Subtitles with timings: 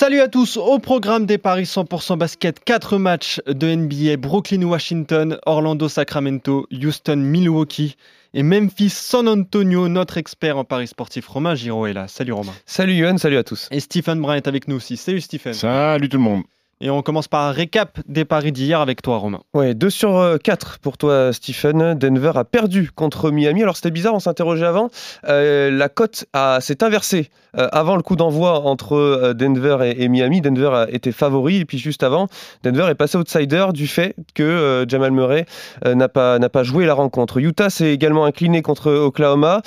[0.00, 6.68] Salut à tous, au programme des Paris 100% basket, 4 matchs de NBA, Brooklyn-Washington, Orlando-Sacramento,
[6.70, 7.96] Houston-Milwaukee
[8.32, 12.06] et Memphis-San Antonio, notre expert en Paris sportif Romain Giraud est là.
[12.06, 12.52] Salut Romain.
[12.64, 13.66] Salut Yohan, salut à tous.
[13.72, 14.96] Et Stephen Brun est avec nous aussi.
[14.96, 15.52] Salut Stephen.
[15.52, 16.44] Salut tout le monde.
[16.80, 19.40] Et on commence par un récap des paris d'hier avec toi, Romain.
[19.52, 21.94] Ouais, 2 sur 4 pour toi, Stephen.
[21.94, 23.62] Denver a perdu contre Miami.
[23.62, 24.88] Alors c'était bizarre, on s'interrogeait avant.
[25.28, 26.26] Euh, la cote
[26.60, 27.30] s'est inversée.
[27.56, 31.56] Euh, avant le coup d'envoi entre euh, Denver et, Miami, Denver été favori.
[31.56, 32.28] Et puis juste avant,
[32.62, 35.46] Denver est passé outsider du fait que Jamal Murray
[35.84, 37.38] n'a pas, pas joué la rencontre.
[37.38, 39.62] Utah s'est également incliné contre Oklahoma.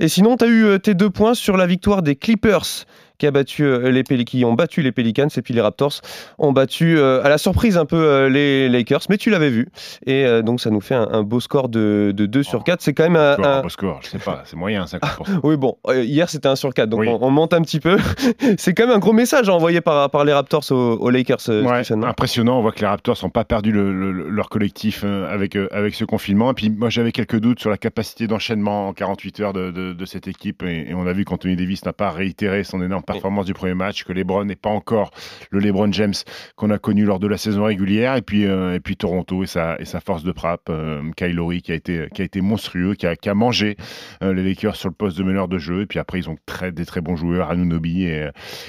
[0.00, 2.86] Et sinon, tu as eu tes deux points sur la victoire des Clippers
[3.18, 6.00] qui, a battu, euh, les qui ont battu les Pelicans et puis les Raptors
[6.38, 9.68] ont battu euh, à la surprise un peu euh, les Lakers, mais tu l'avais vu.
[10.06, 12.80] Et donc ça nous fait un, beau score de, de 2 sur 4.
[12.80, 13.62] C'est quand même un, un...
[13.62, 15.40] beau score, je sais pas, c'est moyen 50%.
[15.42, 17.98] oui, bon, hier c'était 1 sur 4, donc on, monte un petit peu.
[18.58, 21.48] c'est quand même un gros message à envoyer par, par les Raptors aux, Lakers.
[21.48, 26.04] impressionnant, on voit que les Raptors n'ont pas perdu le, leur collectif avec, avec ce
[26.04, 26.50] confinement.
[26.50, 30.04] Et puis moi j'avais quelques doutes sur la capacité d'enchaînement en 48 heures de, de,
[30.04, 33.46] cette équipe et, et, on a vu qu'Anthony Davis n'a pas réitéré son énorme performance
[33.46, 35.10] du premier match, que LeBron n'est pas encore
[35.50, 36.14] le LeBron James
[36.56, 39.46] qu'on a connu lors de la saison régulière, et puis, euh, et puis Toronto et
[39.46, 42.94] sa, et sa force de frappe, euh, Kyle qui a été, qui a été monstrueux,
[42.94, 43.76] qui a, qui a mangé
[44.22, 46.36] euh, les Lakers sur le poste de meneur de jeu, et puis après ils ont
[46.46, 48.28] très, des très bons joueurs, Anunobi et,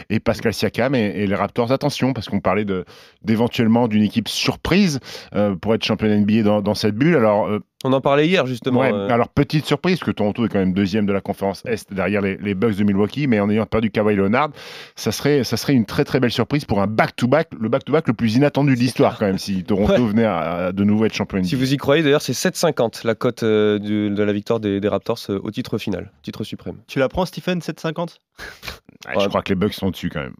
[0.10, 2.66] et Pascal Siakam, et, les Raptors, attention, parce qu'on parlait
[3.24, 5.00] d'éventuellement d'une équipe surprise
[5.62, 7.50] pour être champion NBA dans, dans cette bulle, alors
[7.86, 8.84] on en parlait hier justement.
[8.84, 9.08] Euh.
[9.10, 12.56] Alors petite surprise, que Toronto est quand même deuxième de la conférence Est derrière les,
[12.56, 14.50] Bucks de Milwaukee, mais en ayant perdu Kawhi Leonard,
[14.96, 18.14] ça serait, ça serait une très très belle surprise pour un back-to-back, le back-to-back le
[18.14, 21.44] plus inattendu de l'histoire quand même, si Toronto venait à, de nouveau être champion.
[21.44, 25.20] Si vous y croyez, d'ailleurs, c'est 7,50 la cote euh, de, la victoire des, Raptors
[25.30, 26.78] euh, au titre final, titre suprême.
[26.88, 28.18] Tu la prends, Stephen, 7,50
[29.20, 30.36] Je crois que les Bucks sont dessus quand même.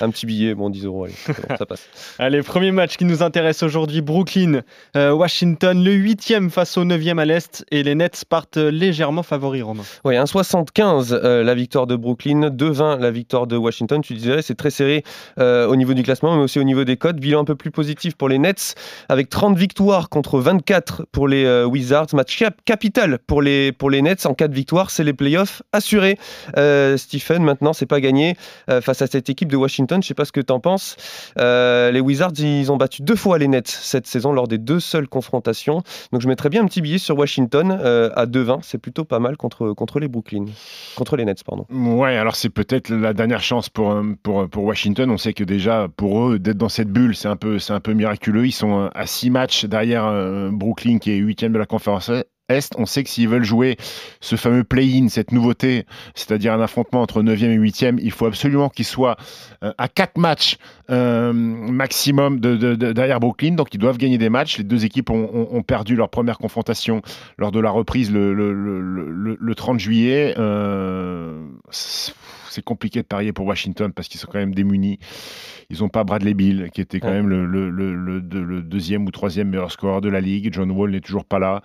[0.00, 1.14] Un petit billet, bon, 10 euros, allez,
[1.58, 1.88] ça passe.
[2.18, 4.62] allez, premier match qui nous intéresse aujourd'hui, Brooklyn,
[4.96, 9.62] euh, Washington, le 8e face au 9e à l'Est, et les Nets partent légèrement favoris,
[9.62, 9.82] Romain.
[10.04, 14.00] Oui, 1,75 euh, la victoire de Brooklyn, 2,20 la victoire de Washington.
[14.02, 15.04] Tu disais, c'est très serré
[15.38, 17.18] euh, au niveau du classement, mais aussi au niveau des codes.
[17.18, 18.74] Bilan un peu plus positif pour les Nets,
[19.08, 22.08] avec 30 victoires contre 24 pour les Wizards.
[22.12, 24.26] Match capital pour les, pour les Nets.
[24.26, 26.18] En cas de victoire, c'est les playoffs assurés.
[26.96, 28.36] Stephen, maintenant, c'est pas gagné
[28.80, 29.77] face à cette équipe de Washington.
[29.88, 30.96] Je ne sais pas ce que tu en penses.
[31.38, 34.80] Euh, les Wizards, ils ont battu deux fois les Nets cette saison lors des deux
[34.80, 35.82] seules confrontations.
[36.12, 38.60] Donc je mettrais bien un petit billet sur Washington euh, à 2-20.
[38.62, 40.46] C'est plutôt pas mal contre, les Brooklyn.
[40.96, 41.66] Contre les Nets, pardon.
[41.70, 45.10] Ouais, alors c'est peut-être la dernière chance pour, euh, Washington.
[45.10, 47.92] On sait que déjà, pour eux, d'être dans cette bulle, c'est un, peu, un peu
[47.92, 48.46] miraculeux.
[48.46, 52.10] Ils sont à 6 matchs derrière Brooklyn, qui est 8 de la conférence
[52.48, 53.76] est, on sait que s'ils veulent jouer
[54.20, 58.68] ce fameux play-in, cette nouveauté, c'est-à-dire un affrontement entre 9e et 8e, il faut absolument
[58.68, 59.16] qu'ils soient
[59.62, 60.56] euh, à 4 matchs
[60.90, 63.52] euh, maximum de, derrière Brooklyn.
[63.52, 64.58] Donc ils doivent gagner des matchs.
[64.58, 67.02] Les deux équipes ont, perdu leur première confrontation
[67.36, 70.34] lors de la reprise le, le, 30 juillet.
[70.38, 71.44] Euh,
[72.50, 74.98] c'est compliqué de parier pour Washington parce qu'ils sont quand même démunis.
[75.70, 80.00] Ils n'ont pas Bradley Bill, qui était quand même le, deuxième ou troisième meilleur scoreur
[80.00, 80.52] de la ligue.
[80.52, 81.62] John Wall n'est toujours pas là.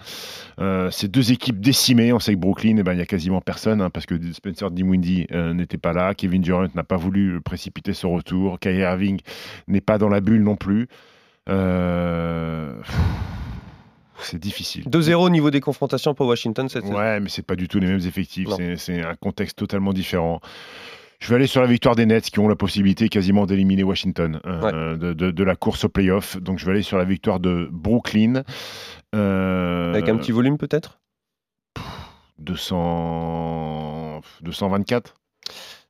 [0.60, 2.12] Euh, ces deux équipes décimées.
[2.12, 4.72] On sait que Brooklyn, eh ben, il n'y a quasiment personne hein, parce que Spencer
[4.72, 6.14] Dinwiddie euh, n'était pas là.
[6.14, 8.60] Kevin Durant n'a pas voulu précipiter son retour.
[8.60, 9.20] Kyrie Irving
[9.68, 10.88] n'est pas dans la bulle non plus.
[11.50, 12.76] Euh,
[14.20, 14.84] c'est difficile.
[14.86, 17.88] 2-0 au niveau des confrontations pour Washington cette Ouais, mais c'est pas du tout les
[17.88, 18.50] mêmes effectifs.
[18.78, 20.40] C'est un contexte totalement différent.
[21.20, 24.42] Je vais aller sur la victoire des Nets qui ont la possibilité quasiment d'éliminer Washington
[24.46, 26.36] euh, de, la course au playoff.
[26.36, 28.44] Donc je vais aller sur la victoire de Brooklyn.
[29.16, 31.00] Euh, Avec un petit volume peut-être?
[32.40, 34.20] 200...
[34.42, 35.14] 224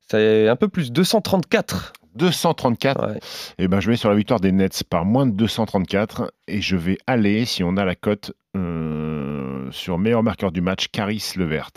[0.08, 1.94] C'est un peu plus, 234.
[2.16, 3.18] 234.
[3.58, 6.76] Et ben je vais sur la victoire des Nets par moins de 234 et je
[6.76, 11.72] vais aller, si on a la cote, euh, sur meilleur marqueur du match, Caris Levert.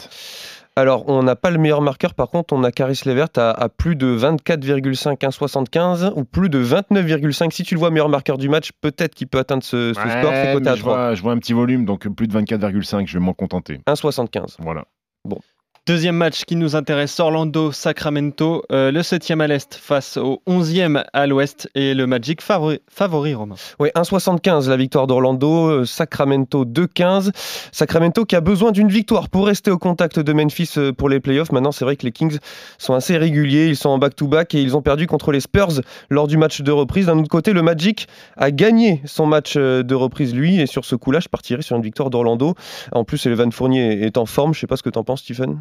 [0.78, 3.96] Alors, on n'a pas le meilleur marqueur, par contre, on a Caris Levert à, plus
[3.96, 7.50] de 24,5 1,75 ou plus de 29,5.
[7.50, 10.04] Si tu le vois meilleur marqueur du match, peut-être qu'il peut atteindre ce, score.
[10.04, 13.24] C'est à je vois, je vois un petit volume, donc plus de 24,5, je vais
[13.24, 13.80] m'en contenter.
[13.86, 14.56] 1,75.
[14.58, 14.84] Voilà.
[15.24, 15.38] Bon.
[15.86, 21.28] Deuxième match qui nous intéresse, Orlando-Sacramento, euh, le 7e à l'Est face au 11e à
[21.28, 23.54] l'Ouest et le Magic favori, favori Romain.
[23.78, 27.30] Oui, 1,75 la victoire d'Orlando, euh, Sacramento 2,15.
[27.70, 31.20] Sacramento qui a besoin d'une victoire pour rester au contact de Memphis euh, pour les
[31.20, 31.52] playoffs.
[31.52, 32.38] Maintenant, c'est vrai que les Kings
[32.78, 36.26] sont assez réguliers, ils sont en back-to-back et ils ont perdu contre les Spurs lors
[36.26, 37.06] du match de reprise.
[37.06, 40.96] D'un autre côté, le Magic a gagné son match de reprise lui et sur ce
[40.96, 42.56] coup-là, je partirai sur une victoire d'Orlando.
[42.90, 45.04] En plus, Evan Fournier est en forme, je ne sais pas ce que tu en
[45.04, 45.60] penses Stephen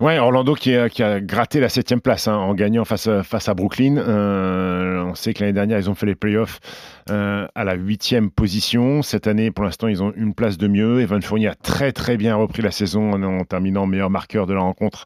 [0.00, 3.96] Ouais, Orlando qui a, gratté la septième place hein, en gagnant face à, Brooklyn.
[3.96, 6.58] Euh, on sait que l'année dernière, ils ont fait les playoffs
[7.10, 9.02] euh, à la huitième position.
[9.02, 11.00] Cette année, pour l'instant, ils ont une place de mieux.
[11.00, 14.60] Evan Fournier a très très bien repris la saison en, terminant meilleur marqueur de la
[14.60, 15.04] rencontre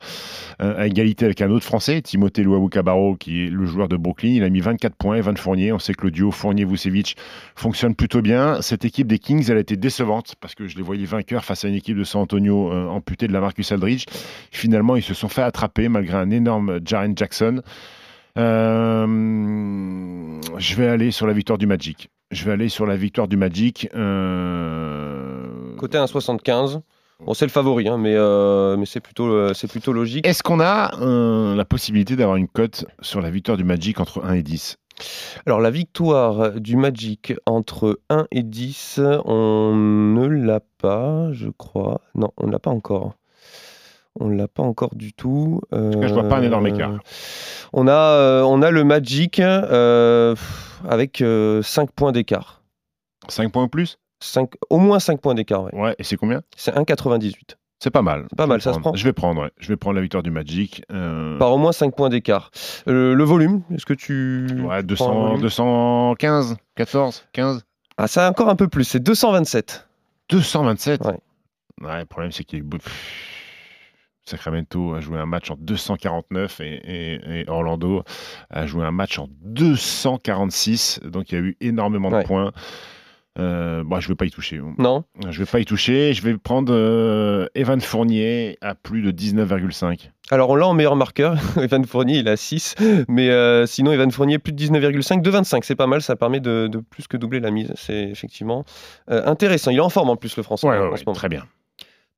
[0.62, 3.96] euh, à égalité avec un autre Français, Timothée Luawu Cabarro, qui est le joueur de
[3.98, 4.30] Brooklyn.
[4.30, 5.16] Il a mis 24 points.
[5.16, 7.16] Evan Fournier, on sait que le duo Fournier-Vucevic
[7.56, 8.62] fonctionne plutôt bien.
[8.62, 11.66] Cette équipe des Kings, elle a été décevante parce que je les voyais vainqueurs face
[11.66, 14.06] à une équipe de San Antonio amputée de la Marcus Aldridge.
[14.50, 17.62] Finalement, finalement, ils se sont fait attraper malgré un énorme Jaren Jackson.
[18.38, 19.06] Euh,
[20.56, 22.10] je vais aller sur la victoire du Magic.
[22.30, 23.88] Je vais aller sur la victoire du Magic.
[23.96, 25.74] Euh...
[25.78, 26.80] Côté 1,75.
[27.26, 30.24] Bon, c'est le favori, hein, mais, euh, mais c'est plutôt, c'est plutôt logique.
[30.24, 30.92] Est-ce qu'on a
[31.56, 34.78] la possibilité d'avoir une cote sur la victoire du Magic entre 1 et 10
[35.46, 42.00] alors la victoire du Magic entre 1 et 10, on ne l'a pas, je crois.
[42.16, 43.14] Non, on ne l'a pas encore.
[44.20, 45.60] On l'a pas encore du tout.
[45.72, 46.90] En tout cas, je vois pas un énorme écart.
[46.90, 46.98] Euh,
[47.72, 50.34] on a, euh, on a le Magic euh,
[50.88, 51.22] avec
[51.62, 52.62] 5 points d'écart.
[53.28, 53.98] 5 points ou plus?
[54.20, 55.74] 5, Au moins 5 points d'écart, ouais.
[55.74, 55.94] ouais.
[55.98, 56.42] Et c'est combien?
[56.56, 57.34] C'est 1,98.
[57.78, 58.26] C'est pas mal.
[58.30, 58.92] C'est pas mal, ça se prend.
[58.92, 59.50] Je vais prendre, ouais.
[59.60, 60.82] je vais prendre la victoire du Magic.
[60.88, 62.50] Par au moins 5 points d'écart.
[62.86, 64.48] le volume, est-ce que tu.
[64.64, 67.64] Ouais, 200, 215, 14, 15
[67.96, 69.88] Ah, ça encore un peu plus, c'est 227.
[70.30, 71.18] 227 Ouais.
[71.80, 72.62] Ouais, le problème, c'est qu'il est
[74.28, 78.02] Sacramento a joué un match en 249 et, Orlando
[78.50, 81.00] a joué un match en 246.
[81.04, 82.52] Donc il y a eu énormément de points.
[83.38, 84.60] Euh, bon, je ne vais pas y toucher.
[84.78, 85.04] Non.
[85.22, 86.12] Je ne vais pas y toucher.
[86.12, 90.10] Je vais prendre euh, Evan Fournier à plus de 19,5.
[90.30, 91.36] Alors on l'a en meilleur marqueur.
[91.56, 92.74] Evan Fournier, il a 6.
[93.08, 95.64] Mais euh, sinon, Evan Fournier, plus de 19,5, de 25.
[95.64, 96.02] C'est pas mal.
[96.02, 97.72] Ça permet de, plus que doubler la mise.
[97.76, 98.64] C'est effectivement
[99.06, 99.70] intéressant.
[99.70, 100.66] Il est en forme en plus, le français.
[100.66, 101.44] Ouais, très bien.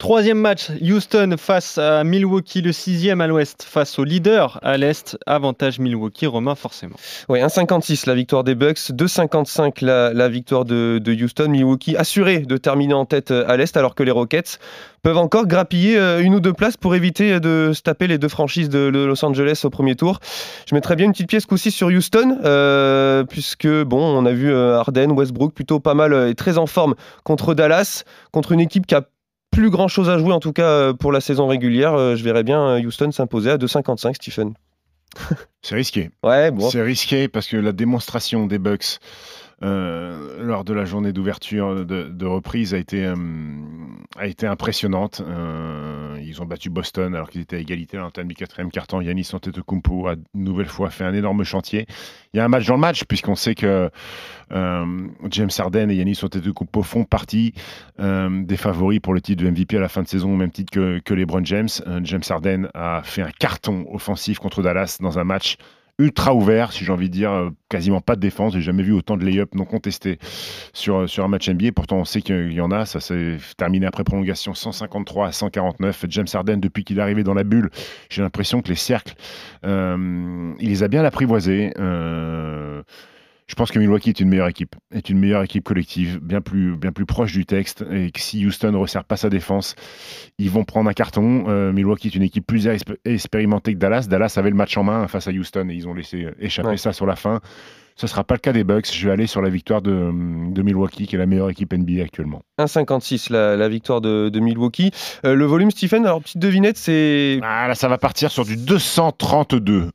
[0.00, 5.18] Troisième match, Houston face à Milwaukee, le sixième à l'ouest face au leader à l'est.
[5.26, 6.96] Avantage Milwaukee, Romain forcément.
[7.28, 11.50] Oui, 1,56 la victoire des Bucks, 2,55 la, la victoire de, Houston.
[11.50, 14.58] Milwaukee assuré de terminer en tête à l'est alors que les Rockets
[15.02, 18.28] peuvent encore grappiller euh, une ou deux places pour éviter de se taper les deux
[18.28, 20.20] franchises de Los Angeles au premier tour.
[20.66, 24.50] Je mettrais bien une petite pièce aussi sur Houston, euh, puisque bon, on a vu
[24.50, 28.86] euh, Harden, Westbrook plutôt pas mal et très en forme contre Dallas, contre une équipe
[28.86, 29.02] qui a
[29.50, 31.94] plus grand chose à jouer, en tout cas euh, pour la saison régulière.
[31.94, 34.54] Euh, je verrais bien euh, Houston s'imposer à 2,55, Stephen.
[35.62, 36.10] C'est risqué.
[36.22, 36.70] Ouais, bon.
[36.70, 38.98] C'est risqué parce que la démonstration des Bucks
[39.62, 43.14] euh, lors de la journée d'ouverture de, reprise a été, euh,
[44.16, 45.20] a été impressionnante.
[45.26, 49.02] Euh, ils ont battu Boston alors qu'ils étaient à égalité dans le quatrième carton.
[49.02, 51.86] Yanis Antetokounmpo a nouvelle fois fait un énorme chantier.
[52.32, 53.90] Il y a un match dans le match puisqu'on sait que
[54.50, 57.54] James Harden et Yanis Antetokounmpo font partie
[57.98, 60.72] des favoris pour le titre de MVP à la fin de saison au même titre
[60.72, 61.68] que, que LeBron James.
[62.02, 65.56] James Harden a fait un carton offensif contre Dallas dans un match
[66.00, 68.54] ultra ouvert, si j'ai envie de dire, euh, quasiment pas de défense.
[68.54, 70.18] J'ai jamais vu autant de lay-up non contestés
[70.72, 71.72] sur, euh, un match NBA.
[71.72, 72.86] Pourtant, on sait qu'il y en a.
[72.86, 76.06] Ça s'est terminé après prolongation 153 à 149.
[76.08, 77.70] James Harden, depuis qu'il est arrivé dans la bulle,
[78.08, 79.14] j'ai l'impression que les cercles,
[79.64, 81.72] euh, il les a bien apprivoisés.
[83.50, 86.76] Je pense que Milwaukee est une meilleure équipe, est une meilleure équipe collective, bien plus,
[86.76, 89.74] bien plus proche du texte, et que si Houston ne resserre pas sa défense,
[90.38, 91.46] ils vont prendre un carton.
[91.48, 92.68] Euh, Milwaukee est une équipe plus
[93.04, 94.06] expérimentée que Dallas.
[94.08, 96.92] Dallas avait le match en main face à Houston et ils ont laissé échapper ça
[96.92, 97.40] sur la fin.
[97.96, 98.86] Ce ne sera pas le cas des Bucks.
[98.94, 102.42] Je vais aller sur la victoire de, Milwaukee, qui est la meilleure équipe NBA actuellement.
[102.60, 104.92] 1,56 la, la victoire de, Milwaukee.
[105.26, 107.40] Euh, le volume, Stephen, alors petite devinette, c'est.
[107.42, 109.90] Ah, là, ça va partir sur du 232.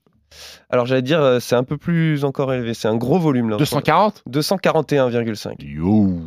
[0.70, 3.58] Alors j'allais dire, euh, c'est un peu plus encore élevé, c'est un gros volume là.
[3.58, 5.56] 240 241,5.
[5.60, 6.20] Yo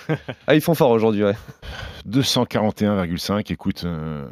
[0.46, 1.36] Ah, ils font fort aujourd'hui, ouais.
[2.08, 3.84] 241,5, écoute.
[3.84, 4.28] Euh,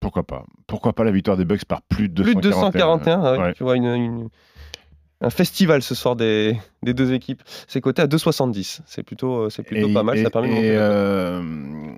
[0.00, 0.44] pourquoi pas?
[0.66, 3.64] Pourquoi pas la victoire des Bucks par plus de 241 Plus de 241, ah tu
[3.64, 3.76] vois,
[5.20, 7.42] un festival ce soir des, deux équipes.
[7.66, 8.80] C'est coté à 2,70.
[8.86, 11.96] C'est plutôt, euh, c'est plutôt pas mal, ça permet de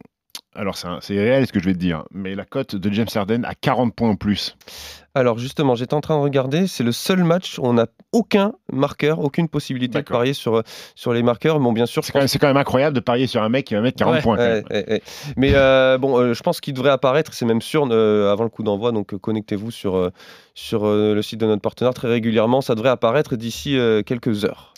[0.55, 3.45] alors c'est réel ce que je vais te dire, mais la cote de James Harden
[3.45, 4.57] à 40 points en plus.
[5.15, 8.53] Alors justement, j'étais en train de regarder, c'est le seul match où on n'a aucun
[8.73, 10.63] marqueur, aucune possibilité de parier sur,
[10.95, 11.59] sur les marqueurs.
[11.59, 13.99] Bon, bien sûr, c'est quand, même incroyable de parier sur un mec qui va mettre
[13.99, 14.37] 40 points.
[15.37, 18.51] mais euh, bon, euh, je pense qu'il devrait apparaître, c'est même sûr, euh, avant le
[18.51, 18.93] coup d'envoi.
[18.93, 20.11] Donc connectez-vous sur,
[20.55, 22.61] sur le site de notre partenaire très régulièrement.
[22.61, 23.77] Ça devrait apparaître d'ici
[24.07, 24.73] quelques heures.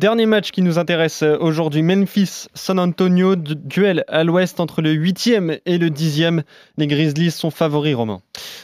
[0.00, 5.60] Dernier match qui nous intéresse euh, aujourd'hui, Memphis-San Antonio, duel à l'ouest entre le 8e
[5.66, 6.40] et le 10e.
[6.78, 8.22] Les Grizzlies sont favoris, Romain.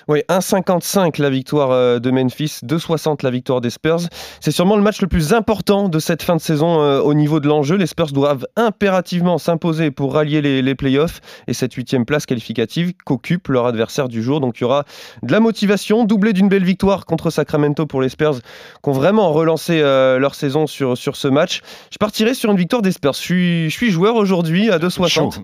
[0.08, 4.00] Oui, 1,55 la victoire euh, de Memphis, 2,60 la victoire des Spurs.
[4.40, 7.38] C'est sûrement le match le plus important de cette fin de saison euh, au niveau
[7.38, 7.76] de l'enjeu.
[7.76, 13.48] Les Spurs doivent impérativement s'imposer pour rallier les, playoffs et cette huitième place qualificative qu'occupe
[13.48, 14.40] leur adversaire du jour.
[14.40, 14.86] Donc il y aura
[15.22, 18.40] de la motivation, doublée d'une belle victoire contre Sacramento pour les Spurs,
[18.82, 21.62] qui ont vraiment relancé leur saison sur, sur ce match.
[21.90, 23.12] Je partirai sur une victoire des Spurs.
[23.12, 25.40] Je suis, je suis joueur aujourd'hui à 2,60.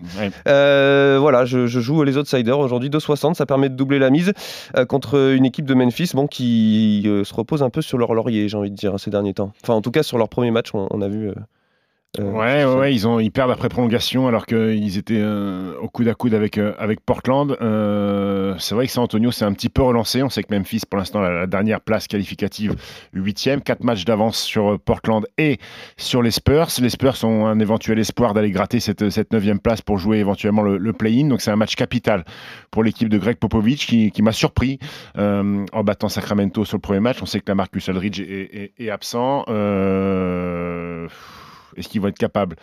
[0.47, 3.35] Euh, voilà, je, joue les outsiders aujourd'hui 2,60.
[3.35, 4.33] Ça permet de doubler la mise
[4.77, 8.15] euh, contre une équipe de Memphis bon, qui euh, se repose un peu sur leur
[8.15, 9.53] laurier, j'ai envie de dire, ces derniers temps.
[9.63, 11.33] Enfin, en tout cas, sur leur premier match, on a vu
[12.21, 16.09] euh, ouais, ouais, ils, ont, ils perdent après prolongation alors qu'ils étaient euh, au coude
[16.09, 17.57] à coude avec, euh, avec Portland.
[18.59, 20.23] c'est vrai que San Antonio s'est un petit peu relancé.
[20.23, 22.77] On sait que Memphis, pour l'instant, la, la dernière place qualificative,
[23.15, 25.59] huitième, quatre matchs d'avance sur Portland et
[25.97, 26.69] sur les Spurs.
[26.83, 30.63] Les Spurs ont un éventuel espoir d'aller gratter cette, cette neuvième place pour jouer éventuellement
[30.63, 31.29] le, play-in.
[31.29, 32.27] Donc c'est un match capital
[32.71, 34.79] pour l'équipe de Greg Popovich qui, qui m'a surpris
[35.17, 37.23] en battant Sacramento sur le premier match.
[37.23, 39.47] On sait que la Marcus Aldridge est, est, est absent.
[39.49, 41.09] Euh
[41.77, 42.57] est-ce qu'ils vont être capables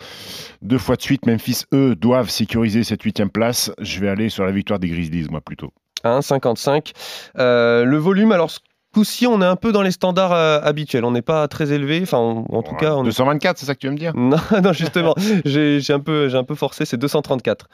[0.62, 3.70] Deux fois de suite, Memphis, eux, doivent sécuriser cette huitième place.
[3.78, 5.72] Je vais aller sur la victoire des Grizzlies, moi, plutôt.
[6.04, 6.92] 1,55.
[7.38, 8.50] Euh, le volume, alors
[8.92, 11.04] coup-ci, on est un peu dans les standards euh, habituels.
[11.04, 12.00] On n'est pas très élevé.
[12.02, 12.94] Enfin, en tout cas.
[12.94, 14.12] On 224, c'est ça que tu veux me dire?
[14.20, 15.14] Non, non justement.
[15.44, 17.68] j'ai un, peu, un peu forcé, c'est 234.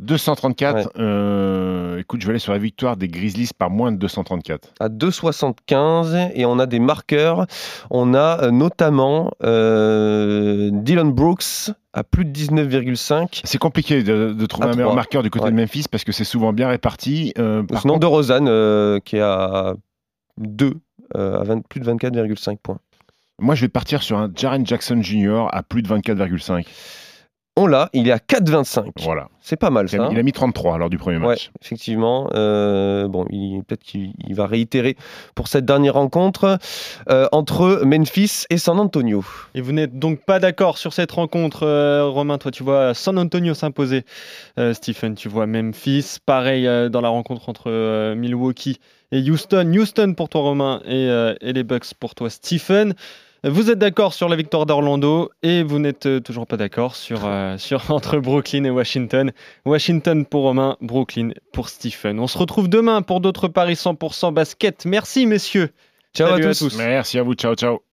[0.00, 0.92] 234.
[0.98, 4.74] Euh, écoute, je vais aller sur la victoire des Grizzlies par moins de 234.
[4.78, 7.46] À 2,75 et on a des marqueurs.
[7.90, 13.40] On a euh, notamment euh, Dylan Brooks à plus de 19,5.
[13.42, 16.52] C'est compliqué de, trouver un meilleur marqueur du côté de Memphis parce que c'est souvent
[16.52, 17.32] bien réparti.
[17.34, 19.74] par Sinon, de Rosanne qui est à
[20.36, 20.74] 2,
[21.14, 22.78] à plus de 24,5 points.
[23.40, 25.46] Moi, je vais partir sur un Jaren Jackson Jr.
[25.50, 26.64] à plus de 24,5
[27.58, 28.92] on l'a, il est à 4,25.
[29.02, 29.28] Voilà.
[29.40, 30.08] C'est pas mal ça.
[30.12, 31.50] Il a mis 33 lors du premier match.
[31.60, 32.30] effectivement.
[32.34, 34.96] Euh, bon, peut-être qu'il va réitérer
[35.34, 36.58] pour cette dernière rencontre
[37.10, 39.24] euh, entre Memphis et San Antonio.
[39.54, 42.38] Et vous n'êtes donc pas d'accord sur cette rencontre, euh, Romain?
[42.38, 44.04] Toi, tu vois San Antonio s'imposer.
[44.72, 46.18] Stephen, tu vois Memphis.
[46.24, 48.78] Pareil dans la rencontre entre Milwaukee
[49.10, 49.72] et Houston.
[49.74, 51.08] Houston pour toi, Romain, et,
[51.40, 52.94] et les Bucks pour toi, Stephen.
[53.44, 57.24] Vous êtes d'accord sur la victoire d'Orlando et vous n'êtes euh, toujours pas d'accord sur,
[57.24, 59.32] euh, sur entre Brooklyn et Washington.
[59.64, 62.18] Washington pour Romain, Brooklyn pour Stephen.
[62.18, 64.86] On se retrouve demain pour d'autres paris 100% basket.
[64.86, 65.70] Merci messieurs.
[66.14, 66.76] Ciao à tous.
[66.76, 67.34] Merci à vous.
[67.34, 67.82] Ciao ciao.